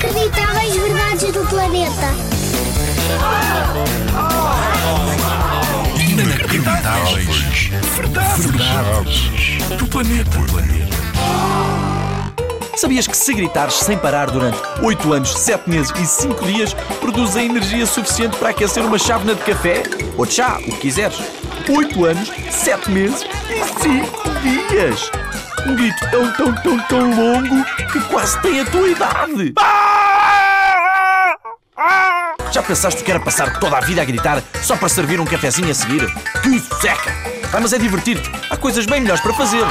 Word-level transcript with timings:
Inacreditáveis 0.00 0.76
verdades 0.76 1.32
do 1.32 1.44
planeta. 1.48 2.14
Inacreditáveis. 6.08 7.70
Verdades. 8.38 9.58
Do 9.76 9.86
planeta. 9.88 10.38
Sabias 12.76 13.08
que 13.08 13.16
se 13.16 13.34
gritares 13.34 13.74
sem 13.74 13.98
parar 13.98 14.30
durante 14.30 14.56
8 14.80 15.12
anos, 15.12 15.36
7 15.36 15.68
meses 15.68 15.92
e 15.98 16.06
5 16.06 16.46
dias 16.46 16.74
produz 17.00 17.36
a 17.36 17.42
energia 17.42 17.84
suficiente 17.84 18.36
para 18.36 18.50
aquecer 18.50 18.84
uma 18.84 19.00
chávena 19.00 19.34
de 19.34 19.42
café 19.42 19.82
ou 20.16 20.24
de 20.24 20.34
chá, 20.34 20.58
o 20.60 20.64
que 20.64 20.76
quiseres? 20.76 21.18
8 21.68 22.04
anos, 22.04 22.30
7 22.52 22.88
meses 22.92 23.26
e 23.50 23.82
5 23.82 24.30
dias! 24.42 25.10
Um 25.66 25.74
grito 25.74 26.08
tão, 26.10 26.32
tão, 26.34 26.54
tão, 26.62 26.78
tão 26.86 27.10
longo 27.10 27.64
que 27.92 28.00
quase 28.02 28.40
tem 28.40 28.60
a 28.60 28.64
tua 28.64 28.88
idade! 28.88 29.54
Já 32.58 32.62
pensaste 32.64 33.04
que 33.04 33.10
era 33.12 33.20
passar 33.20 33.60
toda 33.60 33.76
a 33.76 33.80
vida 33.80 34.02
a 34.02 34.04
gritar 34.04 34.42
só 34.64 34.76
para 34.76 34.88
servir 34.88 35.20
um 35.20 35.24
cafezinho 35.24 35.70
a 35.70 35.74
seguir? 35.74 36.04
Que 36.42 36.58
seca! 36.58 37.14
Ah, 37.52 37.60
mas 37.60 37.72
é 37.72 37.78
divertir-te. 37.78 38.28
Há 38.50 38.56
coisas 38.56 38.84
bem 38.84 39.00
melhores 39.00 39.22
para 39.22 39.32
fazer. 39.32 39.62